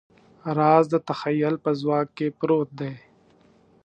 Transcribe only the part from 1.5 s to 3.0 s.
په ځواک کې پروت دی.